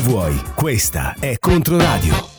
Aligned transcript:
vuoi. 0.00 0.40
Questa 0.54 1.14
è 1.18 1.36
Controradio. 1.38 2.33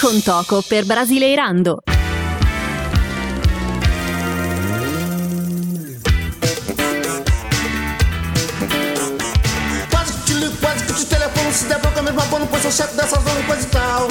Con 0.00 0.22
Toco 0.22 0.62
per 0.62 0.86
Brasileirando. 0.86 1.82
Quase 9.90 10.12
que 10.14 10.20
te 10.24 10.34
ligo, 10.40 10.52
quase 10.58 10.86
que 10.86 10.92
te 10.94 11.04
telefono. 11.04 11.52
Se 11.52 11.66
der 11.66 11.78
bronca 11.80 12.00
mesmo 12.00 12.22
abono, 12.22 12.46
pois 12.46 12.62
sou 12.62 12.72
chefe 12.72 12.96
dessa 12.96 13.20
zona 13.20 13.42
coisa 13.46 13.62
e 13.62 13.70
tal. 13.70 14.08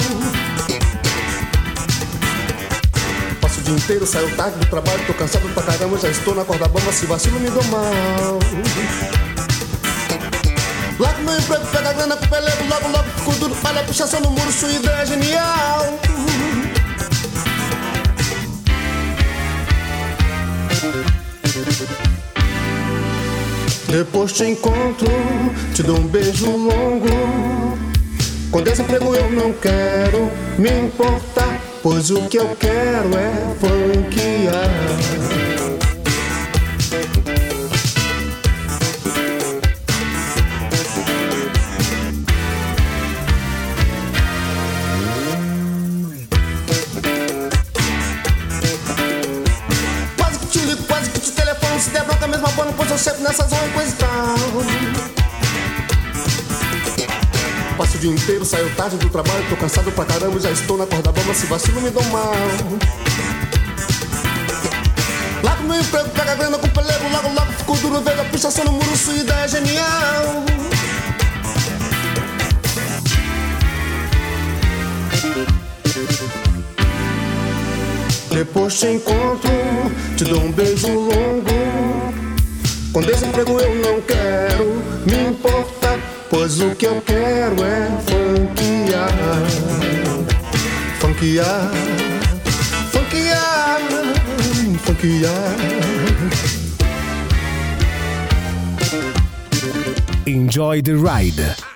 Passo 3.40 3.58
o 3.58 3.62
dia 3.64 3.74
inteiro, 3.74 4.06
saio 4.06 4.30
tarde 4.36 4.58
do 4.58 4.66
trabalho 4.66 5.04
Tô 5.06 5.14
cansado 5.14 5.48
pra 5.54 5.62
caramba, 5.64 5.98
já 5.98 6.08
estou 6.08 6.34
na 6.34 6.44
corda 6.44 6.68
bamba 6.68 6.92
Se 6.92 7.06
vacilo 7.06 7.40
me 7.40 7.50
dou 7.50 7.64
mal. 7.64 8.38
Largo 11.00 11.22
meu 11.22 11.36
emprego, 11.36 11.66
palha, 13.70 13.84
pichação 13.84 14.20
no 14.20 14.30
muro 14.30 14.52
Sua 14.52 14.70
ideia 14.70 15.02
é 15.02 15.06
genial 15.06 15.98
Depois 23.88 24.32
te 24.32 24.44
encontro, 24.44 25.08
te 25.74 25.82
dou 25.82 25.98
um 25.98 26.06
beijo 26.06 26.48
longo. 26.48 27.76
Com 28.52 28.62
desemprego 28.62 29.16
eu 29.16 29.32
não 29.32 29.52
quero 29.54 30.30
me 30.56 30.70
importar, 30.86 31.60
pois 31.82 32.08
o 32.08 32.22
que 32.28 32.38
eu 32.38 32.56
quero 32.56 33.10
é 33.18 33.32
funkear. 33.58 35.29
Abono, 53.00 53.00
pois 53.00 53.06
eu 53.06 53.12
chego 53.12 53.22
nessa 53.22 53.46
zona 53.48 53.68
coisa 53.72 53.90
e 53.90 53.94
tal 53.94 54.34
Passo 57.76 57.96
o 57.96 58.00
dia 58.00 58.10
inteiro, 58.10 58.44
saio 58.44 58.70
tarde 58.74 58.96
do 58.96 59.08
trabalho 59.08 59.44
Tô 59.48 59.56
cansado 59.56 59.90
pra 59.92 60.04
caramba, 60.04 60.38
já 60.38 60.50
estou 60.50 60.76
na 60.76 60.86
corda 60.86 61.12
bamba 61.12 61.34
Se 61.34 61.46
vacilo 61.46 61.80
me 61.80 61.90
dou 61.90 62.04
mal. 62.04 62.32
Largo 65.42 65.62
meu 65.64 65.80
emprego, 65.80 66.10
pega 66.10 66.32
a 66.32 66.34
grana 66.34 66.58
com 66.58 66.66
o 66.66 66.70
pelego 66.70 67.08
Logo, 67.10 67.28
logo 67.28 67.52
fico 67.52 67.76
duro, 67.76 68.00
vejo 68.02 68.20
a 68.20 68.24
pichação 68.24 68.64
no 68.64 68.72
muro 68.72 68.96
Sua 68.96 69.14
ideia 69.14 69.44
é 69.44 69.48
genial. 69.48 70.44
Depois 78.30 78.78
te 78.78 78.86
encontro, 78.86 79.50
te 80.16 80.24
dou 80.24 80.42
um 80.44 80.52
beijo 80.52 80.88
longo. 80.88 81.69
Com 82.92 83.02
desemprego 83.02 83.60
eu 83.60 83.74
não 83.76 84.00
quero 84.02 84.82
me 85.06 85.28
importar, 85.30 85.96
pois 86.28 86.60
o 86.60 86.74
que 86.74 86.86
eu 86.86 87.00
quero 87.02 87.54
é 87.62 87.88
funkear. 88.08 89.12
Funkear, 90.98 91.70
funkear, 92.90 93.80
funkear. 94.84 95.56
Enjoy 100.26 100.82
the 100.82 100.94
ride. 100.94 101.69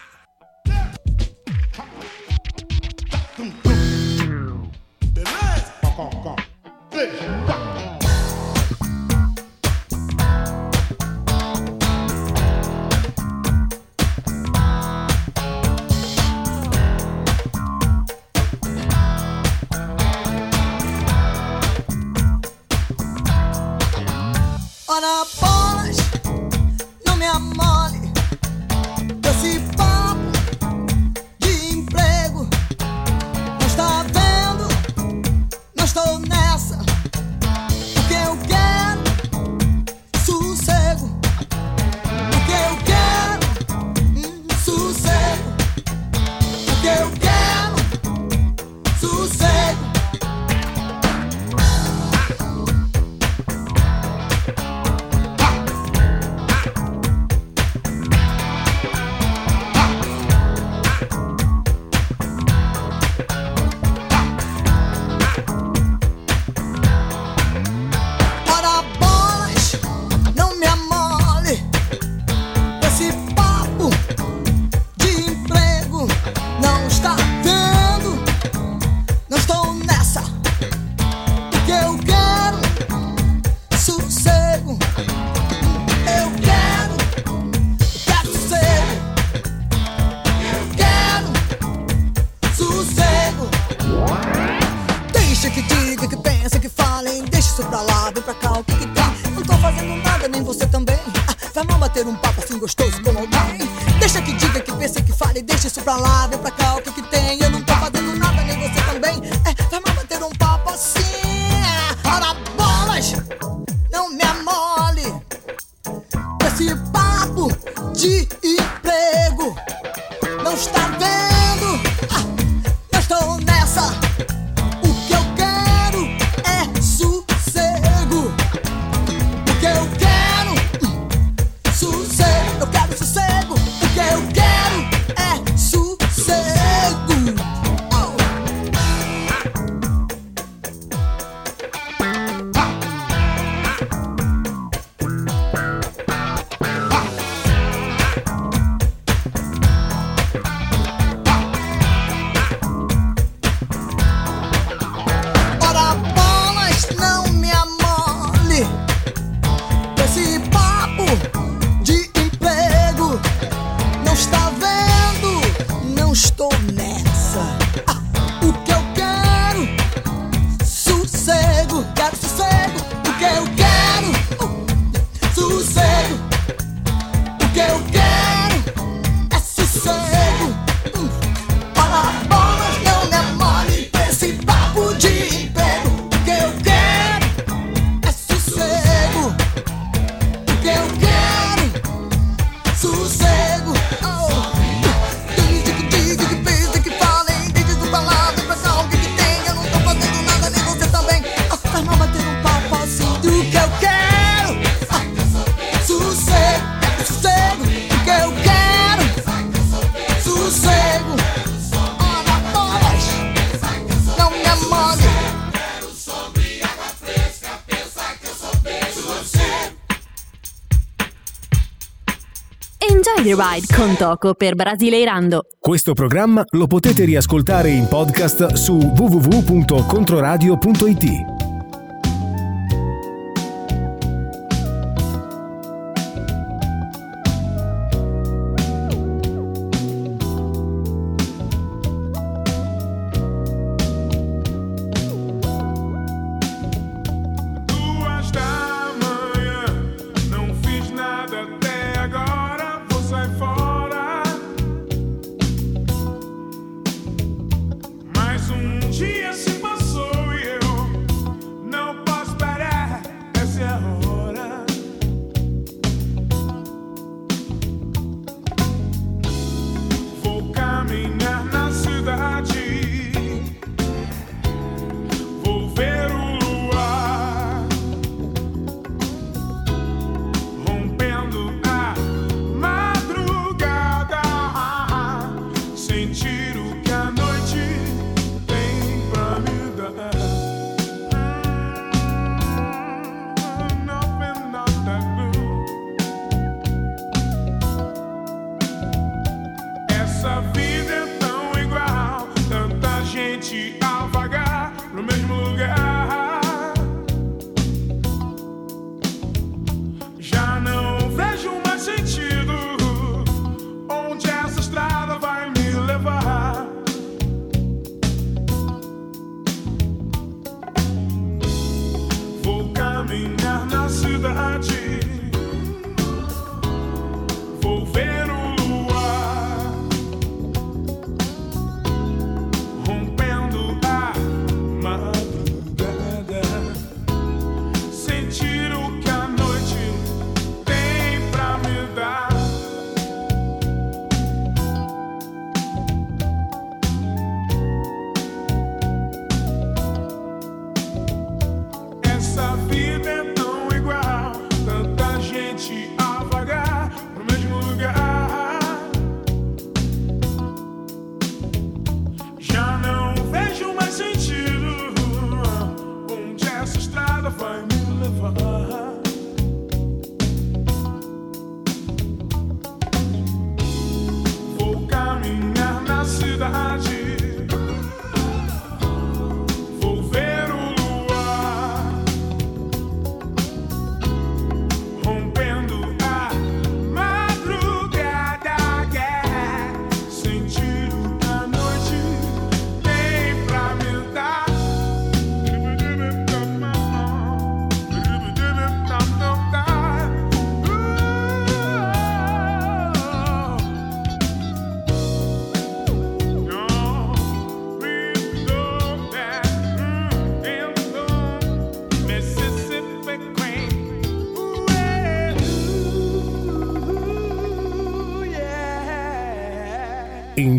con 223.84 223.96
Toco 223.96 224.32
per 224.32 224.54
Brasileirando. 224.54 225.48
Questo 225.60 225.92
programma 225.92 226.42
lo 226.52 226.66
potete 226.66 227.04
riascoltare 227.04 227.68
in 227.68 227.86
podcast 227.86 228.54
su 228.54 228.78
www.controradio.it. 228.78 231.33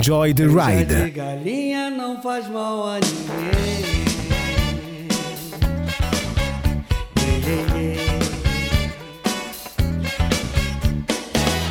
Enjoy 0.05 0.35
the 0.35 0.45
Ride. 0.45 1.09
Galinha 1.15 1.89
não 1.89 2.21
faz 2.21 2.47
mal 2.47 2.89
a 2.89 2.99
ninguém. 2.99 3.95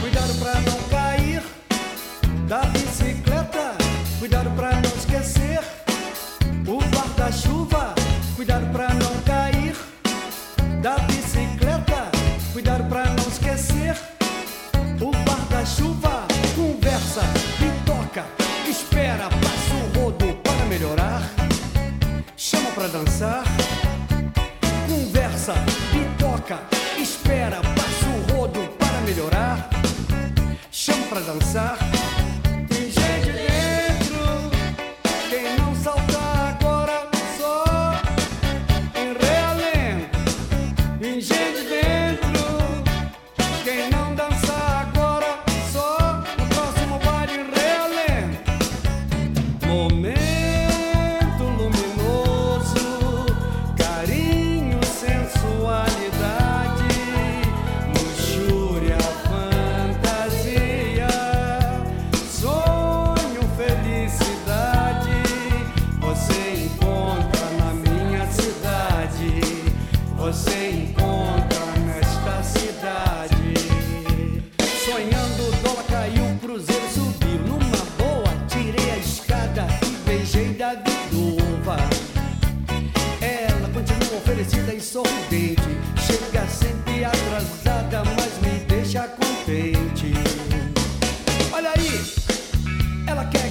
Cuidado 0.00 0.34
pra 0.40 0.54
não 0.62 0.82
cair 0.90 1.42
da 2.48 2.58
bicicleta. 2.64 3.76
Cuidado 4.18 4.50
pra 4.56 4.72
não 4.72 4.82
esquecer 4.82 5.60
o 6.66 6.78
guarda-chuva. 6.92 7.94
Cuidado 8.34 8.66
pra 8.72 8.88
não 8.94 9.16
cair 9.24 9.76
da 10.82 10.98
bicicleta. 10.98 12.10
Cuidado 12.52 12.82
pra 12.88 13.04
não 13.04 13.13
espera, 27.00 27.56
passa 27.56 28.06
o 28.06 28.36
rodo 28.36 28.60
para 28.78 29.00
melhorar, 29.00 29.70
chama 30.70 31.06
pra 31.06 31.20
dançar. 31.20 31.83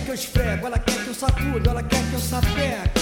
Eu 0.10 0.16
esfrego, 0.16 0.68
ela 0.68 0.80
quer 0.80 1.04
que 1.04 1.08
eu 1.08 1.13
sacudo, 1.13 1.70
ela 1.70 1.82
quer 1.84 2.04
que 2.10 2.13
eu 2.13 2.20
sapeco. 2.20 3.00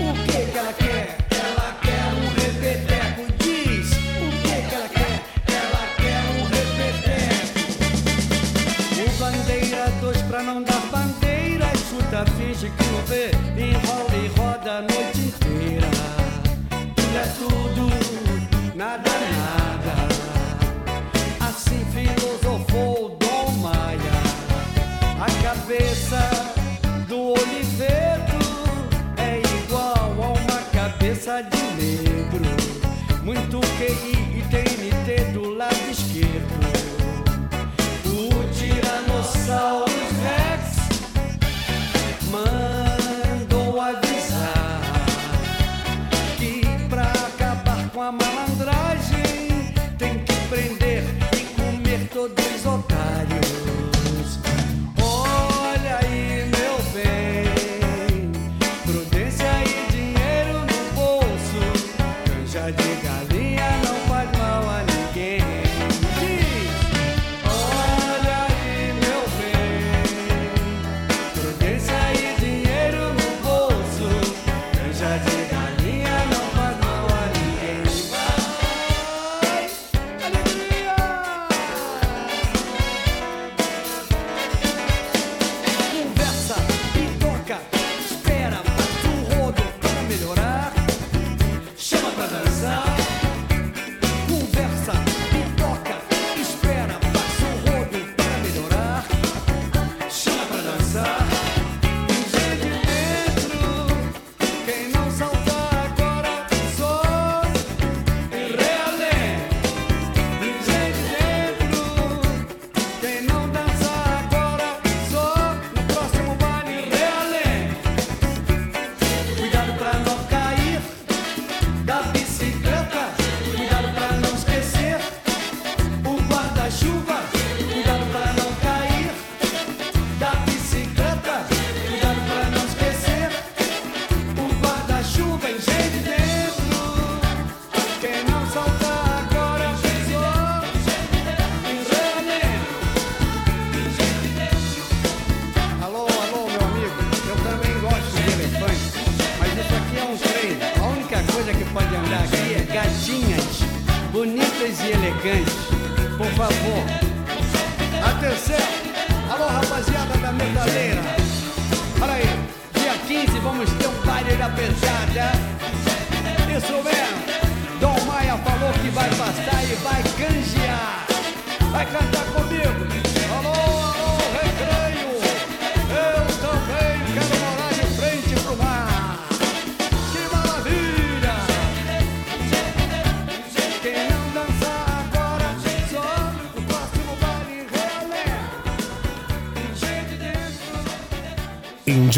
O 0.00 0.12
que 0.24 0.50
que 0.50 0.58
ela 0.58 0.72
quer? 0.72 1.18
Ela 1.30 1.78
quer 1.82 2.14
um 2.14 2.28
repeteco. 2.34 3.32
Diz 3.38 3.90
o 3.90 4.30
que 4.42 4.68
que 4.68 4.74
ela 4.74 4.88
quer? 4.88 5.24
Ela 5.48 5.84
quer 5.96 6.22
um 6.36 6.44
repeteco. 6.54 7.58
O 9.02 9.10
bandeira 9.18 9.90
dois 10.00 10.22
pra 10.22 10.42
não 10.42 10.62
dar 10.62 10.80
bandeira. 10.92 11.70
Escuta, 11.74 12.24
finge 12.38 12.70
que 12.70 12.84
não 12.84 13.02
vê. 13.06 13.30
Enrola 13.60 14.16
e 14.16 14.28
roda 14.38 14.78
a 14.78 14.80
noite 14.82 15.20
inteira. 15.20 15.90
Tudo 16.96 17.16
é 17.16 17.26
tudo, 17.38 17.90
nada 18.76 19.10
nada. 19.10 19.59
Cabeça 25.70 26.18
do 27.06 27.28
Oliveto 27.28 28.42
é 29.16 29.40
igual 29.62 30.16
a 30.20 30.28
uma 30.30 30.62
cabeça 30.72 31.42
de 31.42 31.62
negro. 31.80 32.44
Muito 33.22 33.60
QI 33.78 34.38
e 34.38 34.42
TNT 34.50 35.30
do 35.32 35.54
lado 35.54 35.76
esquerdo. 35.88 36.58
O 38.04 38.52
Tiranossauro 38.52 39.92
Rex 40.24 40.76
mandou 42.32 43.80
avisar 43.80 44.80
que 46.36 46.62
pra 46.88 47.04
acabar 47.12 47.88
com 47.90 48.02
a 48.02 48.10
malandragem 48.10 49.72
tem 49.96 50.18
que 50.18 50.34
prender 50.48 51.04
e 51.32 51.44
comer 51.54 52.08
todos 52.12 52.44
os 52.56 52.66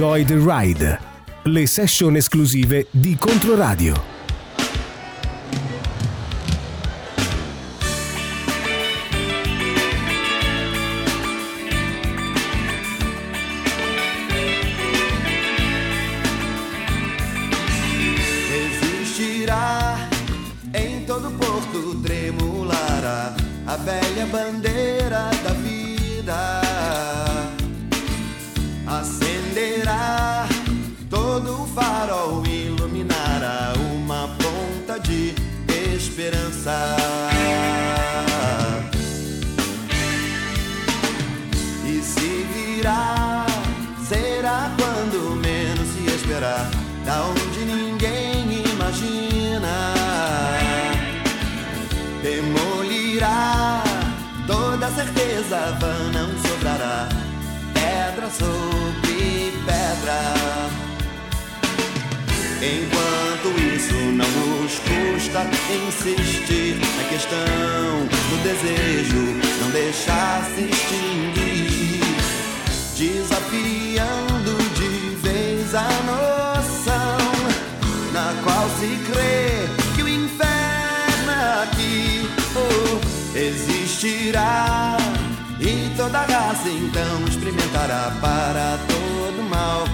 Enjoy 0.02 0.24
the 0.24 0.34
Ride, 0.34 0.98
le 1.44 1.64
session 1.64 2.16
esclusive 2.16 2.88
di 2.90 3.14
Controradio. 3.14 4.11
Farol, 31.68 32.44
iluminará 32.46 33.72
uma 33.96 34.28
ponta 34.38 34.98
de 35.00 35.34
esperança. 35.94 36.96
E 41.86 42.00
se 42.02 42.46
virá, 42.54 43.46
será 44.08 44.70
quando 44.76 45.36
menos 45.36 45.88
se 45.88 46.14
esperar, 46.14 46.70
da 47.04 47.24
onde 47.24 47.64
ninguém 47.64 48.64
imagina. 48.72 49.94
Demolirá 52.22 53.82
toda 54.46 54.90
certeza, 54.90 55.76
vã 55.80 56.10
não 56.12 56.28
sobrará, 56.48 57.08
pedra 57.74 58.30
sobre 58.30 58.71
Enquanto 62.62 63.60
isso 63.74 63.92
não 63.92 64.62
nos 64.62 64.78
custa 64.78 65.50
insistir 65.88 66.76
na 66.96 67.08
questão 67.08 68.06
do 68.30 68.42
desejo, 68.44 69.18
não 69.60 69.70
deixar 69.72 70.44
se 70.54 70.62
extinguir, 70.70 72.04
desafiando 72.96 74.56
de 74.76 75.16
vez 75.16 75.74
a 75.74 75.88
noção 76.06 77.18
na 78.12 78.32
qual 78.44 78.70
se 78.78 78.96
crê 79.10 79.66
que 79.96 80.02
o 80.04 80.08
inferno 80.08 81.32
é 81.32 81.62
aqui 81.64 82.28
oh, 82.54 83.36
existirá. 83.36 84.96
E 85.58 85.92
toda 85.96 86.20
raça 86.20 86.68
então 86.68 87.26
experimentará 87.26 88.12
para 88.20 88.78
todo 88.86 89.48
mal 89.50 89.84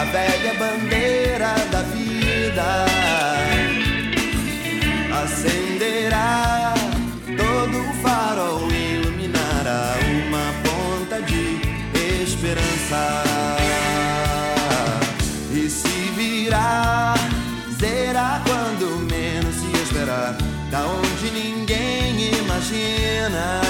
a 0.00 0.04
velha 0.04 0.54
bandeira 0.54 1.54
da 1.72 1.82
vida 1.82 2.86
acenderá 5.24 6.72
todo 7.36 7.80
o 7.80 7.92
farol 7.94 8.70
e 8.70 8.94
iluminará 8.94 9.96
uma 10.22 10.46
ponta 10.62 11.20
de 11.22 11.60
esperança. 12.22 13.24
E 15.52 15.68
se 15.68 16.12
virá, 16.16 17.14
será 17.80 18.40
quando 18.46 19.04
menos 19.10 19.56
se 19.56 19.82
esperar, 19.82 20.36
da 20.70 20.86
onde 20.86 21.30
ninguém 21.32 22.38
imagina, 22.38 23.60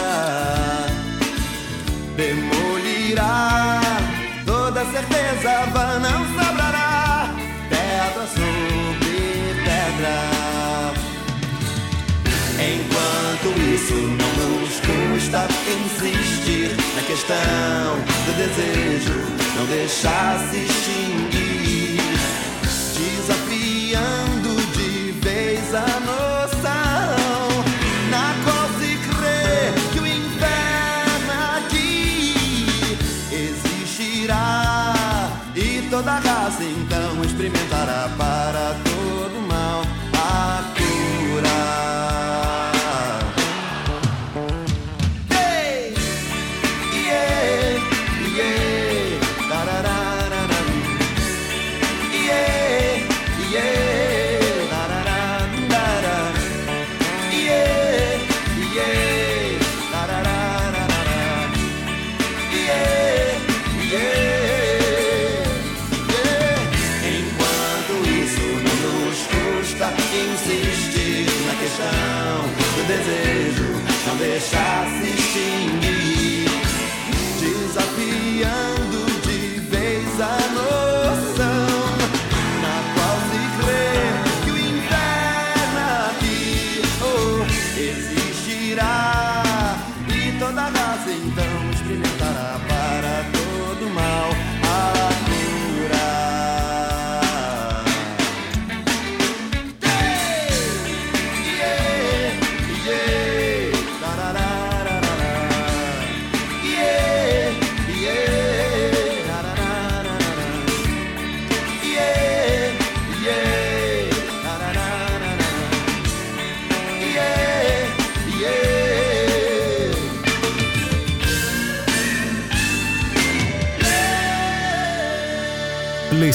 demolirá 2.17 3.88
certeza 4.99 5.51
a 5.51 5.65
van 5.67 5.99
não 6.01 6.25
sobrará. 6.27 7.31
Pedra 7.69 8.27
sobre 8.27 9.55
pedra. 9.65 10.17
Enquanto 12.59 13.49
isso 13.75 13.95
não 13.95 14.33
nos 14.43 14.81
custa 14.81 15.47
insistir 15.79 16.77
Na 16.97 17.03
questão 17.03 17.97
do 18.27 18.33
desejo. 18.37 19.19
Não 19.57 19.67
deixar 19.67 20.39
se 20.51 20.57
extinguir. 20.57 21.48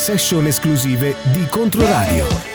session 0.04 0.46
esclusive 0.48 1.16
di 1.32 1.46
Controradio. 1.48 2.53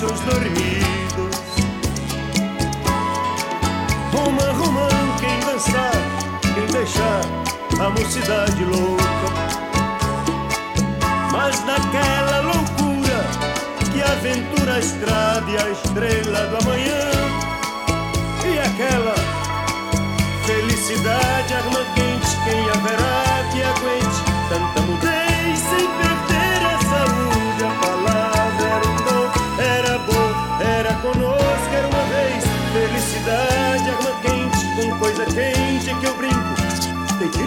muchos 0.00 0.20
dormidos. 0.20 1.36
Romã, 4.12 4.52
romã, 4.52 4.88
quem 5.20 5.40
dançar, 5.40 5.92
quem 6.54 6.66
deixar 6.66 7.20
a 7.78 7.90
mocidade 7.90 8.64
louca. 8.64 9.04
Mas 11.30 11.62
naquela 11.64 12.40
loucura 12.40 13.26
que 13.92 14.02
aventura 14.02 14.74
a 14.74 14.78
estrada 14.78 15.50
e 15.50 15.56
a 15.58 15.70
estrela 15.70 16.46
do 16.46 16.56
amanhã. 16.56 16.99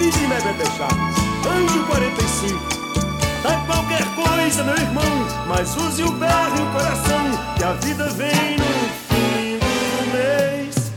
Crise 0.03 0.27
Bebê 0.27 0.65
Chaves, 0.75 1.15
Anjo 1.47 1.83
45. 1.85 2.59
Tá 3.41 3.63
qualquer 3.65 4.03
coisa, 4.13 4.61
meu 4.65 4.75
irmão, 4.75 5.27
mas 5.47 5.77
use 5.77 6.03
o 6.03 6.11
berro 6.11 6.57
e 6.57 6.61
o 6.61 6.71
coração, 6.73 7.31
que 7.55 7.63
a 7.63 7.71
vida 7.71 8.09
vem 8.09 8.57
no 8.57 8.89
fim 9.07 9.59
do 9.59 10.11
mês. 10.11 10.91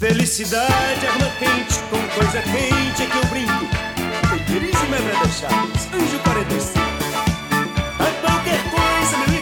Felicidade, 0.00 1.06
arma 1.06 1.30
quente, 1.38 1.78
com 1.88 2.20
coisa 2.20 2.42
quente 2.42 3.02
é 3.04 3.06
que 3.06 3.16
eu 3.16 3.24
brinco. 3.26 3.66
Tem 4.28 4.44
crise 4.46 4.86
Bebê 4.86 5.30
Chaves, 5.30 5.88
Anjo 5.94 6.18
45. 6.24 6.80
Tá 7.98 8.10
qualquer 8.20 8.60
coisa, 8.64 9.16
meu 9.18 9.33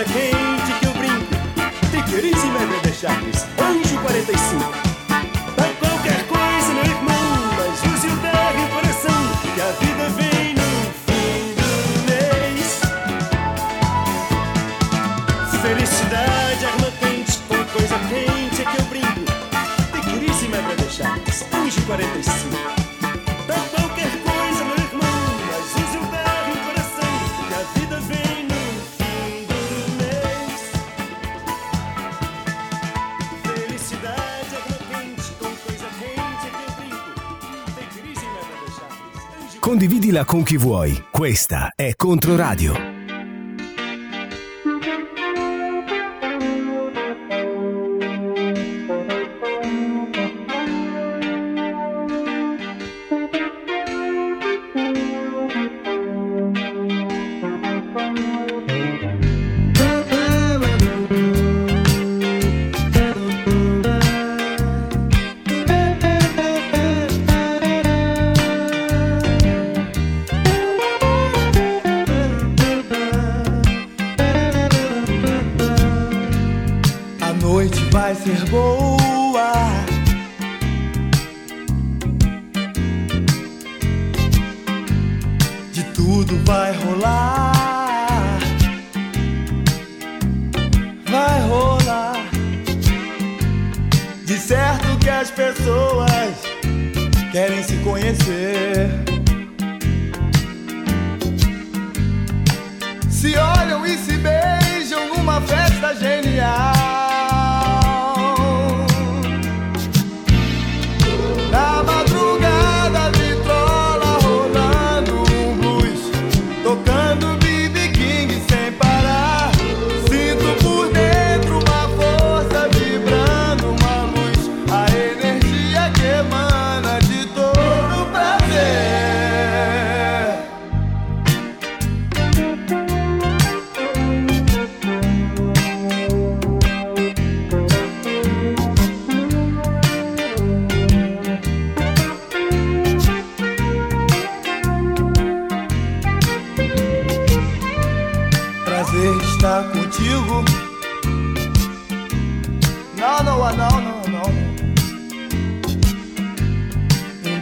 coisa 0.00 0.04
quente 0.04 0.72
que 0.78 0.86
eu 0.86 0.92
brinco. 0.94 1.26
Tem 1.90 2.02
crise 2.04 2.48
Bebê 2.48 2.92
Chaves, 2.94 3.46
Anjo 3.58 3.98
45. 4.00 4.64
Tá 5.56 5.64
qualquer 5.78 6.26
coisa, 6.26 6.72
meu 6.74 6.84
irmão, 6.84 7.50
mas 7.56 7.82
use 7.92 8.06
o 8.06 8.16
berro 8.16 8.64
e 8.64 8.68
coração, 8.72 9.22
que 9.42 9.60
a 9.60 9.72
vida 9.72 10.08
vem 10.16 10.54
no 10.54 10.70
fim 11.06 11.54
do 11.54 11.70
mês. 12.08 12.80
Felicidade, 15.60 16.64
arma 16.64 16.90
quente, 17.00 17.38
com 17.48 17.64
coisa 17.72 17.98
quente 18.08 18.64
que 18.64 18.80
eu 18.80 18.84
brinco. 18.86 19.20
Tem 19.92 20.02
crise 20.18 20.48
Bebê 20.48 20.90
Chaves, 20.90 21.46
Anjo 21.52 21.82
45. 21.82 22.79
Condividila 39.80 40.26
con 40.26 40.42
chi 40.42 40.58
vuoi. 40.58 41.06
Questa 41.10 41.72
è 41.74 41.94
Controradio. 41.96 42.89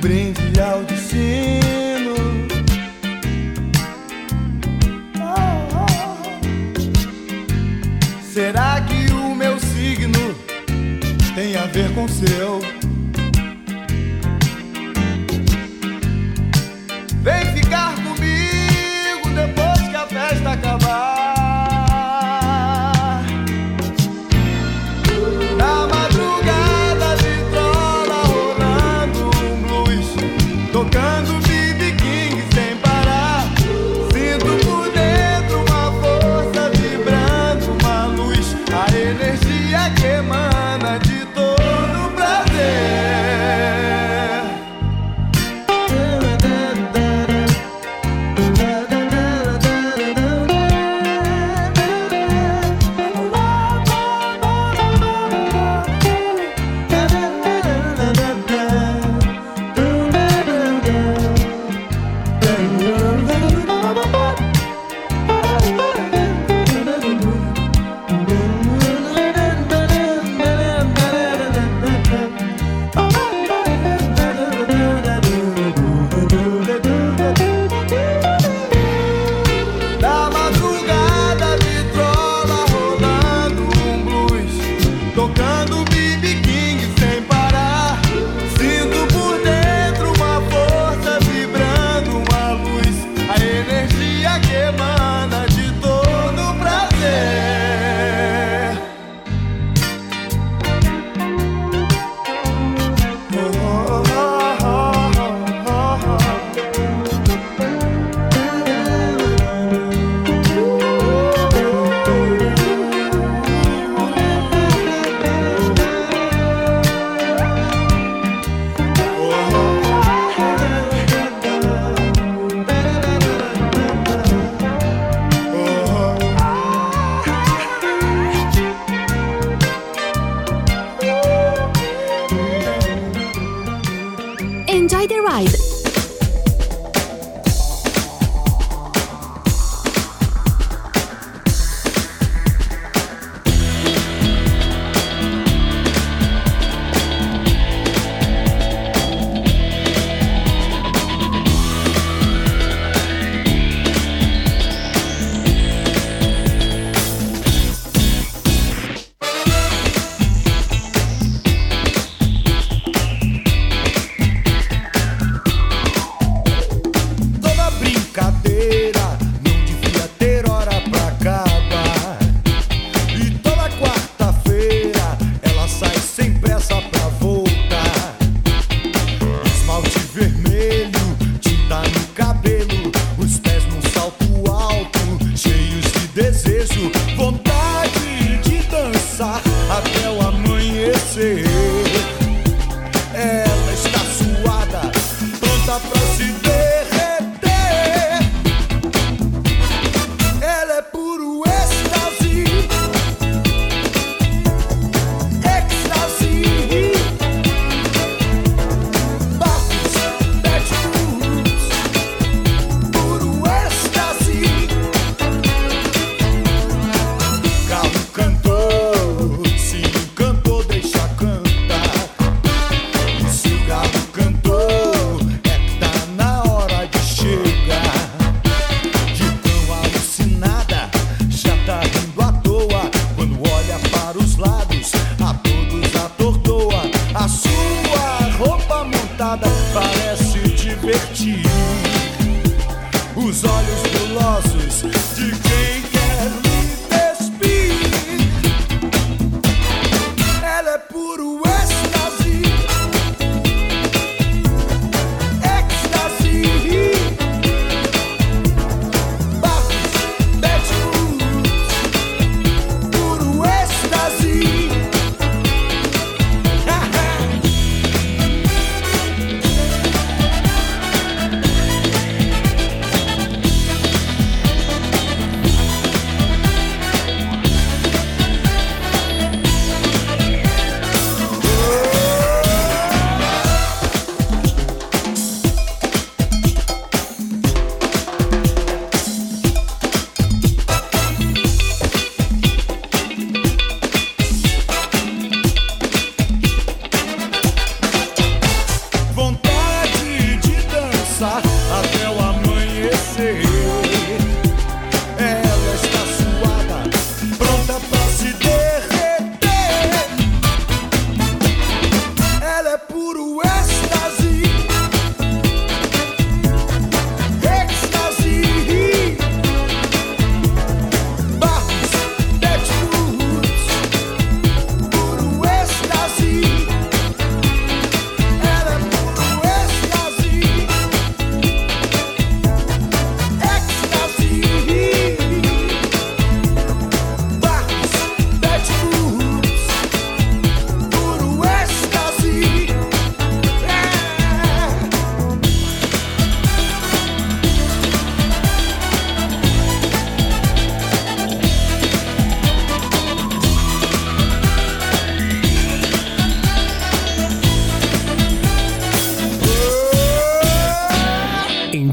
Brinde 0.00 0.61
ao 0.61 0.82
destino. 0.84 2.14
Ah, 5.20 5.68
ah. 5.74 6.16
Será 8.22 8.80
que 8.82 9.12
o 9.12 9.34
meu 9.34 9.58
signo 9.58 10.34
tem 11.34 11.56
a 11.56 11.66
ver 11.66 11.92
com 11.94 12.04
o 12.04 12.08
seu? 12.08 12.67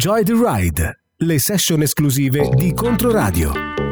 Enjoy 0.06 0.24
the 0.24 0.34
Ride, 0.34 0.99
le 1.22 1.39
session 1.39 1.82
esclusive 1.82 2.49
di 2.49 2.76
Controradio. 2.76 3.85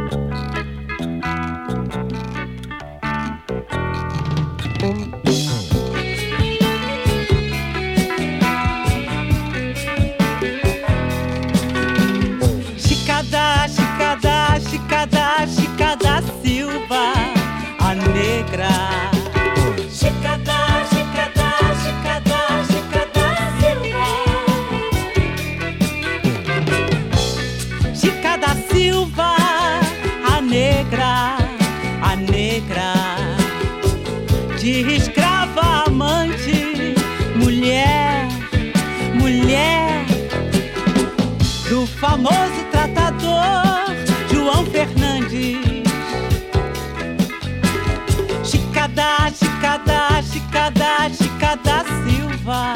Chica 51.09 51.55
da 51.57 51.83
Silva. 52.05 52.73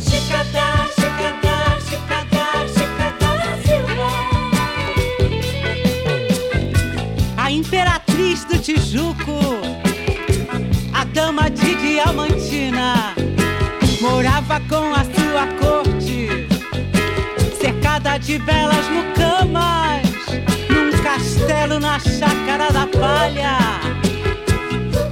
Chica 0.00 0.44
da, 0.50 0.86
Chica 0.94 1.30
da, 1.42 1.76
Chica 1.80 2.24
da, 2.30 2.46
Chica 2.72 3.08
da 3.20 3.32
Silva. 3.62 4.10
A 7.36 7.50
Imperatriz 7.50 8.44
do 8.44 8.58
Tijuco, 8.58 9.60
a 10.94 11.04
Dama 11.04 11.50
de 11.50 11.74
Diamantina, 11.74 13.14
morava 14.00 14.58
com 14.70 14.94
a 14.94 15.04
sua 15.04 15.46
corte, 15.60 16.48
cercada 17.60 18.16
de 18.16 18.38
belas 18.38 18.88
mucamas, 18.88 20.02
num 20.70 20.90
castelo 21.02 21.78
na 21.78 21.98
Chácara 21.98 22.72
da 22.72 22.86
Palha 22.86 24.01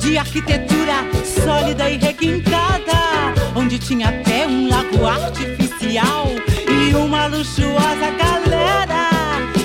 de 0.01 0.19
arquitetura 0.19 0.95
sólida 1.45 1.89
e 1.89 1.99
requintada, 1.99 3.35
onde 3.55 3.79
tinha 3.79 4.09
até 4.09 4.47
um 4.47 4.69
lago 4.69 5.07
artificial 5.07 6.27
e 6.69 6.95
uma 6.95 7.27
luxuosa 7.27 8.11
galera 8.19 9.11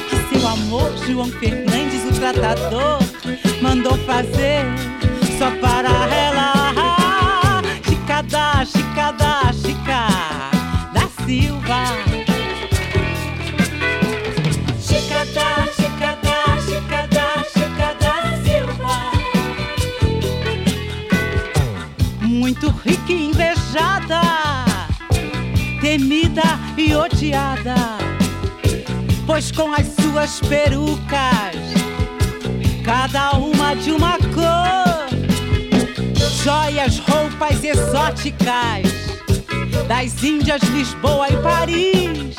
que 0.10 0.38
seu 0.38 0.48
amor 0.48 0.92
João 1.08 1.30
Fernandes, 1.30 2.06
o 2.06 2.12
tratador, 2.20 3.00
mandou 3.62 3.98
fazer 4.00 4.66
só 5.38 5.50
para 5.60 5.90
ela. 6.14 6.56
Chica 7.86 8.22
da, 8.24 9.25
temida 25.98 26.44
e 26.78 26.94
odiada, 26.94 27.74
pois 29.26 29.50
com 29.50 29.72
as 29.72 29.88
suas 29.96 30.42
perucas, 30.42 31.56
cada 32.84 33.32
uma 33.38 33.74
de 33.76 33.92
uma 33.92 34.18
cor 34.18 35.08
joias, 36.44 37.00
roupas 37.00 37.64
exóticas 37.64 38.84
das 39.88 40.22
Índias, 40.22 40.62
Lisboa 40.64 41.30
e 41.30 41.38
Paris. 41.38 42.36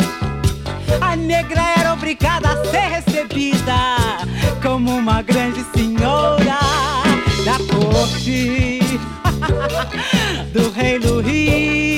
A 1.01 1.17
negra 1.17 1.63
era 1.79 1.95
obrigada 1.95 2.51
a 2.51 2.65
ser 2.67 2.89
recebida 2.89 3.73
como 4.63 4.99
uma 4.99 5.23
grande 5.23 5.65
senhora 5.75 6.59
da 7.43 7.57
corte 7.75 8.81
do 10.53 10.71
rei 10.73 10.99
Luís. 10.99 11.96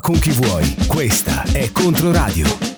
Con 0.00 0.18
chi 0.18 0.30
vuoi. 0.30 0.74
Questa 0.86 1.42
è 1.52 1.70
Controradio. 1.72 2.71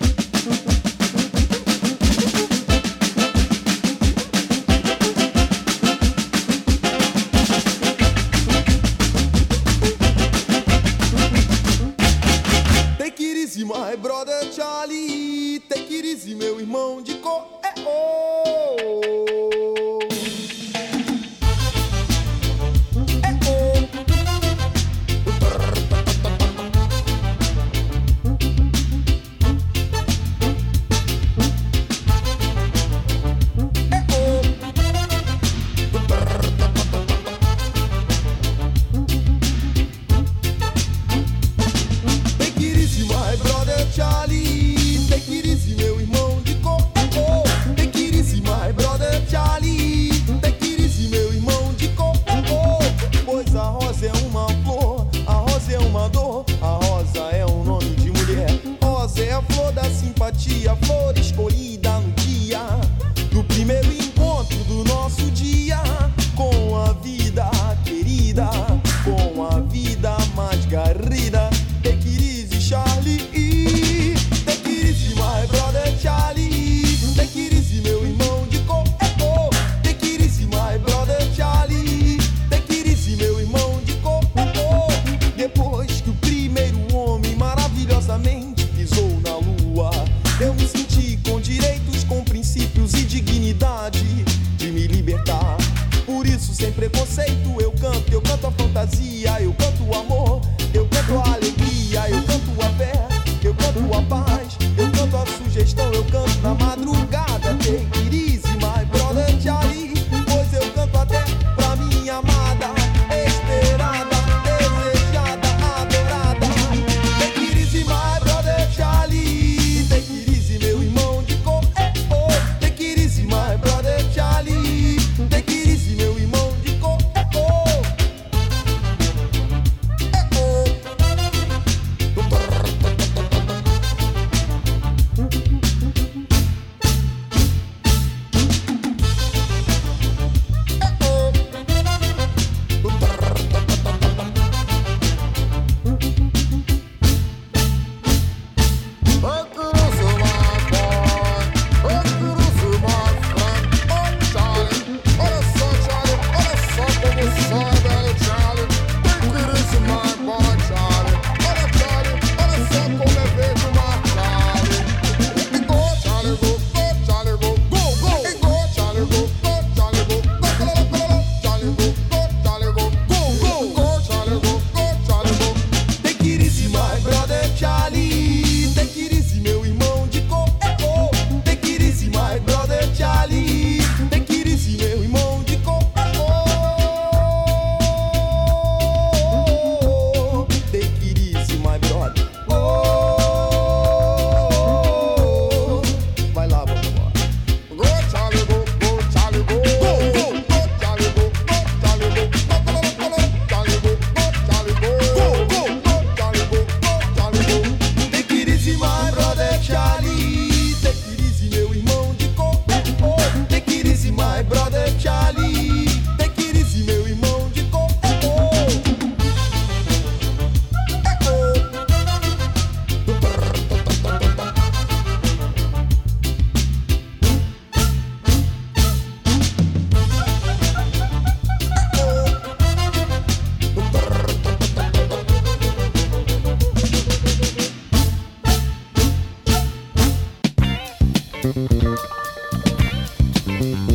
Thank 241.44 241.82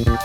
you. 0.07 0.18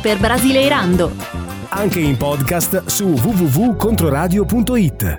Per 0.00 0.18
Brasileirando. 0.18 1.12
Anche 1.68 2.00
in 2.00 2.16
podcast 2.16 2.82
su 2.86 3.08
www.controradio.it. 3.08 5.18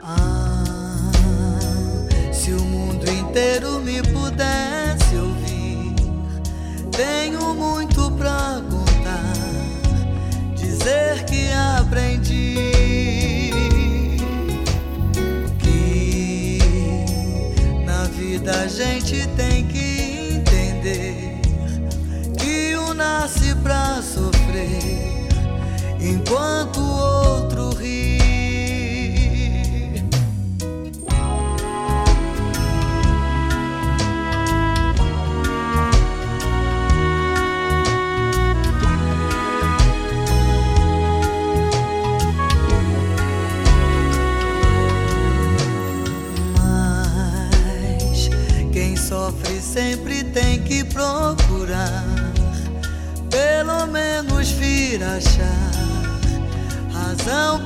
Se 2.32 2.52
o 2.52 2.64
mundo 2.64 3.10
inteiro 3.10 3.80
me 3.80 4.02
pudesse 4.02 5.16
ouvir, 5.16 5.94
tenho 6.90 7.54
muito 7.54 8.12
pra 8.12 8.62
contar, 8.70 9.34
dizer 10.56 11.24
que 11.26 11.50
aprendi 11.80 12.72
que 15.60 16.58
na 17.86 18.04
vida 18.06 18.52
a 18.52 18.68
gente 18.68 19.26
tem 19.38 19.66
que 19.68 20.36
entender 20.38 21.40
que 22.38 22.76
um 22.76 22.94
nasce 22.94 23.56
pra 23.64 24.01
sofrer 24.52 24.68
enquanto 25.99 26.80
o 26.80 26.99
outro 27.38 27.70
ri. 27.76 28.20
Mas 46.58 48.30
quem 48.74 48.97
sofre 48.97 49.62
sempre 49.62 50.24
tem 50.26 50.62
que 50.62 50.84
procurar, 50.84 51.41
achar 55.22 55.72
razão 56.92 57.61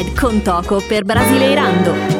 Ride 0.00 0.18
con 0.18 0.40
Toco 0.40 0.80
per 0.88 1.04
Brasileirando. 1.04 2.19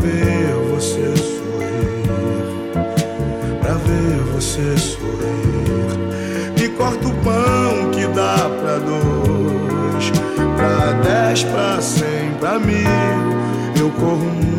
ver 0.00 0.54
você 0.70 1.14
sorrir, 1.16 2.06
pra 3.60 3.74
ver 3.74 4.18
você 4.34 4.76
sorrir. 4.78 5.06
Me 6.58 6.68
corta 6.70 7.08
o 7.08 7.14
pão 7.22 7.90
que 7.92 8.06
dá 8.08 8.48
pra 8.60 8.78
dois, 8.78 10.10
pra 10.56 10.92
dez, 11.02 11.44
pra 11.44 11.80
cem, 11.80 12.32
pra 12.40 12.58
mil. 12.58 12.76
Eu 13.78 13.90
corro 13.90 14.24
muito 14.24 14.55